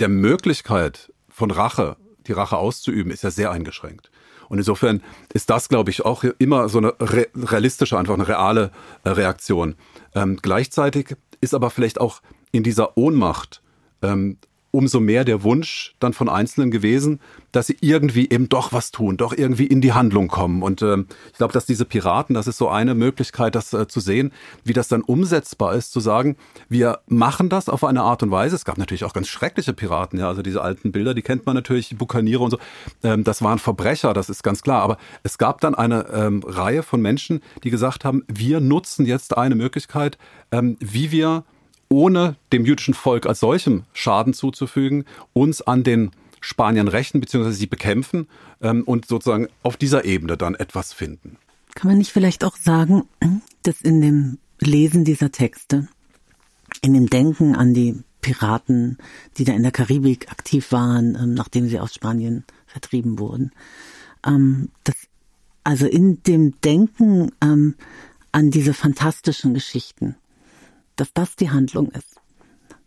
[0.00, 1.96] der Möglichkeit von Rache,
[2.26, 4.10] die Rache auszuüben, ist ja sehr eingeschränkt.
[4.48, 8.70] Und insofern ist das, glaube ich, auch immer so eine realistische, einfach eine reale
[9.04, 9.74] äh, Reaktion.
[10.14, 12.20] Ähm, gleichzeitig ist aber vielleicht auch
[12.52, 13.62] in dieser Ohnmacht
[14.02, 14.38] ähm,
[14.74, 17.20] umso mehr der Wunsch dann von Einzelnen gewesen,
[17.52, 20.62] dass sie irgendwie eben doch was tun, doch irgendwie in die Handlung kommen.
[20.62, 24.00] Und ähm, ich glaube, dass diese Piraten, das ist so eine Möglichkeit, das äh, zu
[24.00, 24.32] sehen,
[24.64, 26.36] wie das dann umsetzbar ist, zu sagen,
[26.68, 28.56] wir machen das auf eine Art und Weise.
[28.56, 31.54] Es gab natürlich auch ganz schreckliche Piraten, ja, also diese alten Bilder, die kennt man
[31.54, 32.58] natürlich, Bukaniere und so.
[33.04, 34.82] Ähm, das waren Verbrecher, das ist ganz klar.
[34.82, 39.38] Aber es gab dann eine ähm, Reihe von Menschen, die gesagt haben, wir nutzen jetzt
[39.38, 40.18] eine Möglichkeit,
[40.50, 41.44] ähm, wie wir
[41.94, 47.52] ohne dem jüdischen Volk als solchem Schaden zuzufügen, uns an den Spaniern rächen bzw.
[47.52, 48.26] sie bekämpfen
[48.60, 51.36] ähm, und sozusagen auf dieser Ebene dann etwas finden.
[51.76, 53.04] Kann man nicht vielleicht auch sagen,
[53.62, 55.88] dass in dem Lesen dieser Texte,
[56.82, 58.98] in dem Denken an die Piraten,
[59.38, 63.52] die da in der Karibik aktiv waren, ähm, nachdem sie aus Spanien vertrieben wurden,
[64.26, 64.96] ähm, dass
[65.62, 67.76] also in dem Denken ähm,
[68.32, 70.16] an diese fantastischen Geschichten,
[70.96, 72.20] dass das die Handlung ist.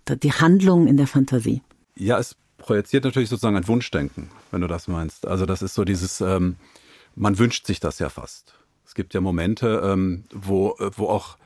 [0.08, 1.62] Die Handlung in der Fantasie.
[1.96, 5.28] Ja, es projiziert natürlich sozusagen ein Wunschdenken, wenn du das meinst.
[5.28, 6.56] Also das ist so dieses, ähm,
[7.16, 8.56] man wünscht sich das ja fast.
[8.86, 11.38] Es gibt ja Momente, ähm, wo, äh, wo auch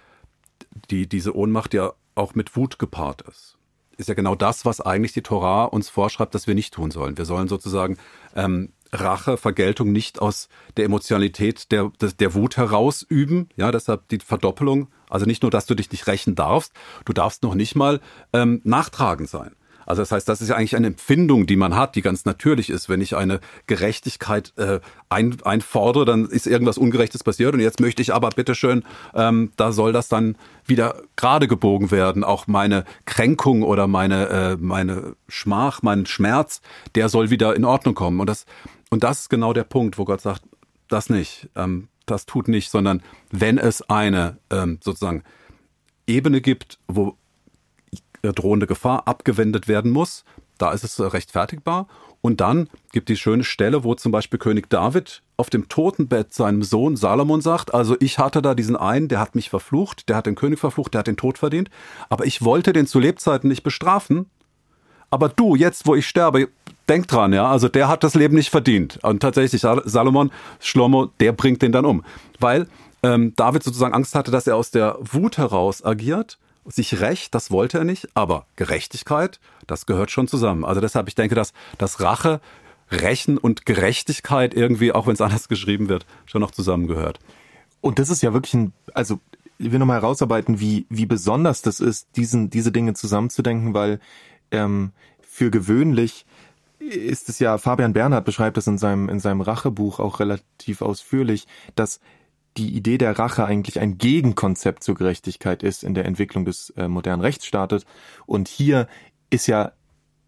[0.89, 3.57] die, diese Ohnmacht ja auch mit Wut gepaart ist.
[3.97, 7.17] Ist ja genau das, was eigentlich die Torah uns vorschreibt, dass wir nicht tun sollen.
[7.17, 7.97] Wir sollen sozusagen
[8.35, 13.49] ähm, Rache, Vergeltung nicht aus der Emotionalität der, der, der Wut heraus üben.
[13.55, 14.87] Ja, deshalb die Verdoppelung.
[15.09, 16.73] Also nicht nur, dass du dich nicht rächen darfst,
[17.05, 17.99] du darfst noch nicht mal
[18.33, 19.55] ähm, nachtragend sein.
[19.85, 22.69] Also das heißt, das ist ja eigentlich eine Empfindung, die man hat, die ganz natürlich
[22.69, 22.87] ist.
[22.87, 28.01] Wenn ich eine Gerechtigkeit äh, ein, einfordere, dann ist irgendwas Ungerechtes passiert und jetzt möchte
[28.01, 32.23] ich aber bitteschön, ähm, da soll das dann wieder gerade gebogen werden.
[32.23, 36.61] Auch meine Kränkung oder meine, äh, meine Schmach, mein Schmerz,
[36.95, 38.21] der soll wieder in Ordnung kommen.
[38.21, 38.45] Und das,
[38.91, 40.43] und das ist genau der Punkt, wo Gott sagt,
[40.87, 43.01] das nicht, ähm, das tut nicht, sondern
[43.31, 45.23] wenn es eine ähm, sozusagen
[46.05, 47.17] Ebene gibt, wo
[48.23, 50.23] äh, drohende Gefahr abgewendet werden muss.
[50.57, 51.87] Da ist es äh, rechtfertigbar.
[52.21, 56.61] Und dann gibt die schöne Stelle, wo zum Beispiel König David auf dem Totenbett seinem
[56.61, 60.27] Sohn Salomon sagt, also ich hatte da diesen einen, der hat mich verflucht, der hat
[60.27, 61.71] den König verflucht, der hat den Tod verdient,
[62.09, 64.29] aber ich wollte den zu Lebzeiten nicht bestrafen.
[65.09, 66.49] Aber du, jetzt wo ich sterbe,
[66.89, 68.99] denk dran, ja, also der hat das Leben nicht verdient.
[69.03, 72.03] Und tatsächlich, Salomon, Schlomo, der bringt den dann um.
[72.39, 72.67] Weil
[73.03, 77.51] ähm, David sozusagen Angst hatte, dass er aus der Wut heraus agiert sich Recht, das
[77.51, 80.63] wollte er nicht, aber Gerechtigkeit, das gehört schon zusammen.
[80.63, 82.39] Also deshalb, ich denke, dass das Rache,
[82.91, 87.19] Rächen und Gerechtigkeit irgendwie, auch wenn es anders geschrieben wird, schon noch zusammengehört.
[87.79, 89.19] Und das ist ja wirklich ein, also
[89.57, 93.99] ich will nochmal herausarbeiten, wie, wie besonders das ist, diesen, diese Dinge zusammenzudenken, weil
[94.51, 94.91] ähm,
[95.21, 96.25] für gewöhnlich
[96.81, 101.47] ist es ja, Fabian Bernhard beschreibt das in seinem, in seinem Rachebuch auch relativ ausführlich,
[101.75, 101.99] dass
[102.57, 106.87] die Idee der Rache eigentlich ein Gegenkonzept zur Gerechtigkeit ist in der Entwicklung des äh,
[106.87, 107.85] modernen Rechtsstaates.
[108.25, 108.87] Und hier
[109.29, 109.71] ist ja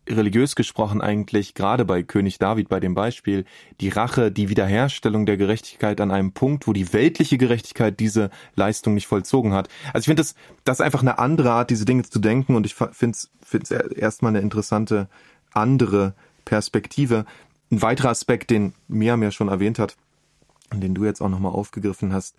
[0.10, 3.46] religiös gesprochen eigentlich gerade bei König David bei dem Beispiel
[3.80, 8.96] die Rache, die Wiederherstellung der Gerechtigkeit an einem Punkt, wo die weltliche Gerechtigkeit diese Leistung
[8.96, 9.70] nicht vollzogen hat.
[9.88, 10.36] Also ich finde das,
[10.66, 14.32] das ist einfach eine andere Art, diese Dinge zu denken und ich finde es erstmal
[14.32, 15.08] eine interessante
[15.54, 17.26] andere Perspektive.
[17.72, 19.98] ein weiterer Aspekt, den Miam ja schon erwähnt hat,
[20.72, 22.36] und den du jetzt auch nochmal aufgegriffen hast,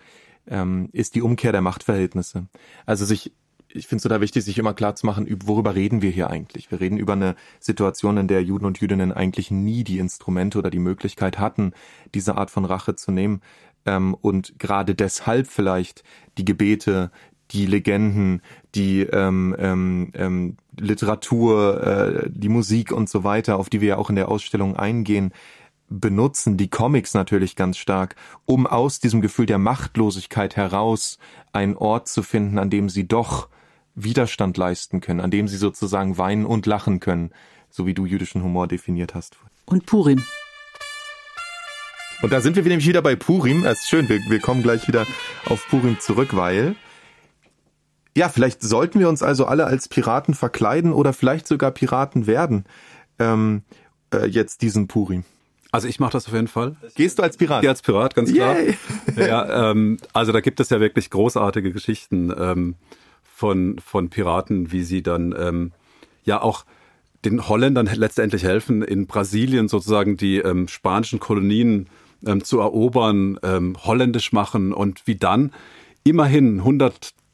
[0.46, 2.46] ähm, ist die Umkehr der Machtverhältnisse.
[2.84, 3.32] Also sich
[3.74, 6.70] ich finde es total wichtig, sich immer klar zu machen, worüber reden wir hier eigentlich.
[6.70, 10.70] Wir reden über eine Situation, in der Juden und Jüdinnen eigentlich nie die Instrumente oder
[10.70, 11.72] die Möglichkeit hatten,
[12.14, 13.40] diese Art von Rache zu nehmen.
[13.84, 16.04] Ähm, und gerade deshalb vielleicht
[16.38, 17.10] die Gebete,
[17.50, 18.42] die Legenden,
[18.74, 23.96] die ähm, ähm, ähm, Literatur, äh, die Musik und so weiter, auf die wir ja
[23.96, 25.33] auch in der Ausstellung eingehen,
[25.88, 31.18] benutzen, die Comics natürlich ganz stark, um aus diesem Gefühl der Machtlosigkeit heraus
[31.52, 33.48] einen Ort zu finden, an dem sie doch
[33.94, 37.30] Widerstand leisten können, an dem sie sozusagen weinen und lachen können,
[37.70, 39.37] so wie du jüdischen Humor definiert hast.
[39.66, 40.22] Und Purim.
[42.22, 43.62] Und da sind wir nämlich wieder bei Purim.
[43.62, 45.07] Das ist schön, wir, wir kommen gleich wieder
[45.46, 46.74] auf Purim zurück, weil
[48.16, 52.64] ja, vielleicht sollten wir uns also alle als Piraten verkleiden oder vielleicht sogar Piraten werden.
[53.18, 53.62] Ähm,
[54.12, 55.24] äh, jetzt diesen Purim.
[55.72, 56.77] Also ich mache das auf jeden Fall.
[56.94, 57.64] Gehst du als Pirat?
[57.64, 58.57] Ja, als Pirat, ganz klar.
[58.57, 58.77] Yay.
[59.16, 62.33] Ja, ähm, also da gibt es ja wirklich großartige Geschichten.
[62.37, 62.77] Ähm,
[63.35, 65.72] von, von Piraten, wie sie dann ähm,
[66.24, 66.64] ja auch
[67.24, 71.88] den Holländern letztendlich helfen, in Brasilien sozusagen die ähm, spanischen Kolonien
[72.24, 75.53] ähm, zu erobern, ähm, holländisch machen und wie dann
[76.05, 76.62] immerhin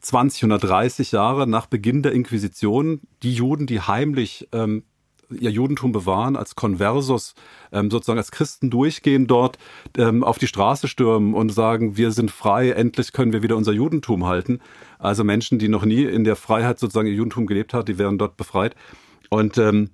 [0.00, 4.84] 120, 130 Jahre nach Beginn der Inquisition die Juden, die heimlich ähm,
[5.28, 7.34] ihr Judentum bewahren, als Konversus
[7.70, 9.58] ähm, sozusagen als Christen durchgehen dort,
[9.96, 13.72] ähm, auf die Straße stürmen und sagen, wir sind frei, endlich können wir wieder unser
[13.72, 14.60] Judentum halten.
[14.98, 18.18] Also Menschen, die noch nie in der Freiheit sozusagen ihr Judentum gelebt haben, die werden
[18.18, 18.74] dort befreit.
[19.28, 19.90] Und ähm,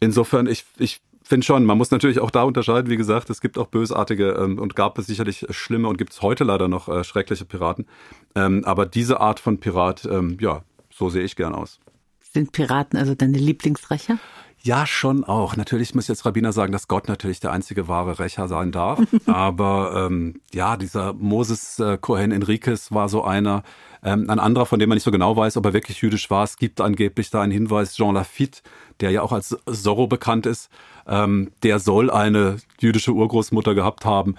[0.00, 3.58] insofern, ich, ich finde schon, man muss natürlich auch da unterscheiden, wie gesagt, es gibt
[3.58, 7.04] auch bösartige ähm, und gab es sicherlich schlimme und gibt es heute leider noch äh,
[7.04, 7.86] schreckliche Piraten.
[8.34, 10.62] Ähm, aber diese Art von Pirat, ähm, ja,
[10.92, 11.80] so sehe ich gern aus.
[12.20, 14.18] Sind Piraten also deine Lieblingsrächer?
[14.62, 15.56] Ja, schon auch.
[15.56, 19.00] Natürlich muss jetzt Rabbiner sagen, dass Gott natürlich der einzige wahre Rächer sein darf.
[19.26, 23.62] Aber ähm, ja, dieser Moses äh, Cohen Enriquez war so einer.
[24.06, 26.44] Ähm, ein anderer, von dem man nicht so genau weiß, ob er wirklich jüdisch war.
[26.44, 28.60] Es gibt angeblich da einen Hinweis, Jean Lafitte,
[29.00, 30.70] der ja auch als Zorro bekannt ist.
[31.06, 34.36] Ähm, der soll eine jüdische Urgroßmutter gehabt haben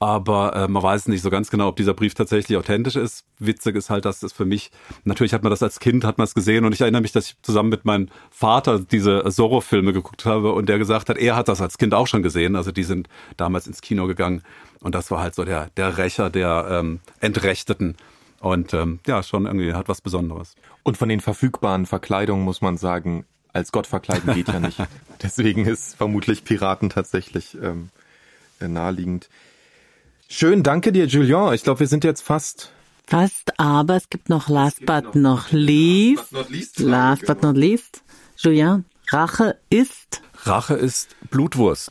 [0.00, 3.24] aber äh, man weiß nicht so ganz genau, ob dieser Brief tatsächlich authentisch ist.
[3.38, 4.70] Witzig ist halt, dass es für mich,
[5.04, 7.26] natürlich hat man das als Kind, hat man es gesehen und ich erinnere mich, dass
[7.26, 11.48] ich zusammen mit meinem Vater diese Zorro-Filme geguckt habe und der gesagt hat, er hat
[11.48, 14.42] das als Kind auch schon gesehen, also die sind damals ins Kino gegangen
[14.80, 17.96] und das war halt so der, der Rächer der ähm, Entrechteten
[18.40, 20.54] und ähm, ja, schon irgendwie hat was Besonderes.
[20.82, 24.78] Und von den verfügbaren Verkleidungen muss man sagen, als Gott verkleiden geht ja nicht.
[25.22, 27.88] Deswegen ist vermutlich Piraten tatsächlich ähm,
[28.60, 29.28] naheliegend.
[30.28, 31.52] Schön, danke dir, Julien.
[31.54, 32.70] Ich glaube, wir sind jetzt fast.
[33.06, 36.30] Fast, aber es gibt noch last but not least.
[36.78, 38.02] Last but not least.
[38.36, 40.20] Julien, Rache ist.
[40.42, 41.90] Rache ist Blutwurst.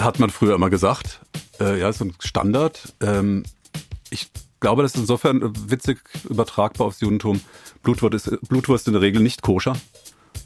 [0.00, 1.20] Hat man früher immer gesagt.
[1.60, 2.94] Äh, ja, so ein Standard.
[3.00, 3.44] Ähm,
[4.10, 4.28] ich
[4.60, 7.40] glaube, das ist insofern witzig übertragbar aufs Judentum.
[7.82, 9.76] Blutwurst ist, Blutwurst in der Regel nicht koscher.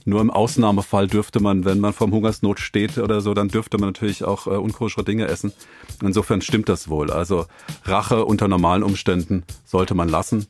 [0.05, 3.91] Nur im Ausnahmefall dürfte man, wenn man vom Hungersnot steht oder so, dann dürfte man
[3.91, 5.53] natürlich auch äh, unkoschere Dinge essen.
[6.03, 7.11] Insofern stimmt das wohl.
[7.11, 7.47] Also
[7.85, 10.47] Rache unter normalen Umständen sollte man lassen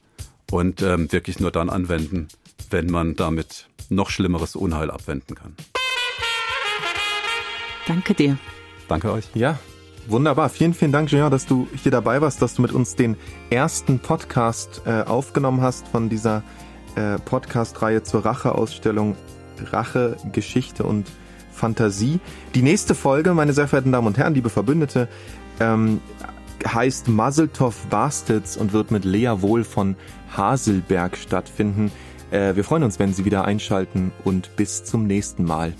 [0.50, 2.28] und ähm, wirklich nur dann anwenden,
[2.70, 5.56] wenn man damit noch schlimmeres Unheil abwenden kann.
[7.86, 8.38] Danke dir.
[8.88, 9.24] Danke euch.
[9.34, 9.58] Ja,
[10.10, 10.48] Wunderbar.
[10.48, 13.16] Vielen, vielen Dank, Jean, dass du hier dabei warst, dass du mit uns den
[13.48, 16.42] ersten Podcast äh, aufgenommen hast von dieser
[16.96, 19.14] äh, Podcast-Reihe zur Rache-Ausstellung
[19.70, 21.06] Rache, Geschichte und
[21.52, 22.18] Fantasie.
[22.56, 25.06] Die nächste Folge, meine sehr verehrten Damen und Herren, liebe Verbündete,
[25.60, 26.00] ähm,
[26.66, 29.94] heißt Muzzletov Bastards und wird mit Lea Wohl von
[30.36, 31.92] Haselberg stattfinden.
[32.32, 35.72] Äh, wir freuen uns, wenn Sie wieder einschalten und bis zum nächsten Mal.